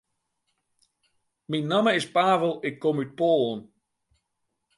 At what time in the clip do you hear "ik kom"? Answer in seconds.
2.67-2.97